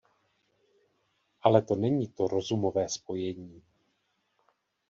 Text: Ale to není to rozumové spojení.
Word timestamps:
Ale 1.41 1.61
to 1.61 1.75
není 1.75 2.07
to 2.07 2.27
rozumové 2.27 2.89
spojení. 2.89 3.61